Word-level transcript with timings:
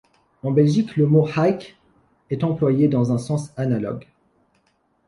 En 0.41 0.49
Belgique 0.49 0.97
le 0.97 1.05
mot 1.05 1.27
hike 1.37 1.77
est 2.31 2.43
employé 2.43 2.87
dans 2.87 3.11
un 3.11 3.19
sens 3.19 3.51
analogue. 3.55 4.07